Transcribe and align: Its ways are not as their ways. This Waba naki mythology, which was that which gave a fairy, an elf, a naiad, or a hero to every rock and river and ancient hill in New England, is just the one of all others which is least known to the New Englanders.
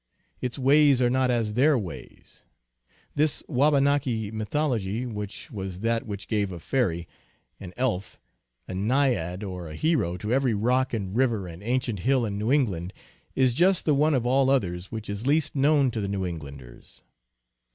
Its 0.41 0.57
ways 0.57 0.99
are 0.99 1.11
not 1.11 1.29
as 1.29 1.53
their 1.53 1.77
ways. 1.77 2.43
This 3.13 3.43
Waba 3.47 3.79
naki 3.83 4.31
mythology, 4.31 5.05
which 5.05 5.51
was 5.51 5.81
that 5.81 6.07
which 6.07 6.27
gave 6.27 6.51
a 6.51 6.57
fairy, 6.59 7.07
an 7.59 7.71
elf, 7.77 8.19
a 8.67 8.73
naiad, 8.73 9.43
or 9.43 9.67
a 9.67 9.75
hero 9.75 10.17
to 10.17 10.33
every 10.33 10.55
rock 10.55 10.91
and 10.91 11.15
river 11.15 11.45
and 11.47 11.61
ancient 11.61 11.99
hill 11.99 12.25
in 12.25 12.39
New 12.39 12.51
England, 12.51 12.93
is 13.35 13.53
just 13.53 13.85
the 13.85 13.93
one 13.93 14.15
of 14.15 14.25
all 14.25 14.49
others 14.49 14.91
which 14.91 15.07
is 15.07 15.27
least 15.27 15.55
known 15.55 15.91
to 15.91 16.01
the 16.01 16.07
New 16.09 16.25
Englanders. 16.25 17.03